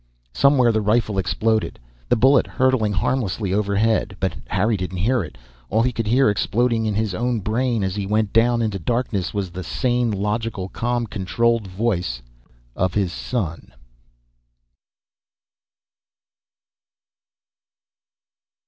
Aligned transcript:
Somewhere 0.33 0.71
the 0.71 0.81
rifle 0.81 1.19
exploded, 1.19 1.77
the 2.09 2.15
bullet 2.15 2.47
hurtling 2.47 2.91
harmlessly 2.91 3.53
overhead. 3.53 4.17
But 4.19 4.33
Harry 4.47 4.75
didn't 4.75 4.97
hear 4.97 5.21
it. 5.21 5.37
All 5.69 5.83
he 5.83 5.91
could 5.91 6.07
hear, 6.07 6.27
exploding 6.27 6.87
in 6.87 6.95
his 6.95 7.13
own 7.13 7.39
brain 7.41 7.83
as 7.83 7.93
he 7.95 8.07
went 8.07 8.33
down 8.33 8.63
into 8.63 8.79
darkness, 8.79 9.31
was 9.31 9.51
the 9.51 9.63
sane, 9.63 10.09
logical, 10.09 10.69
calm, 10.69 11.05
controlled 11.05 11.67
voice 11.67 12.23
of 12.75 12.95
his 12.95 13.13
son. 13.13 13.71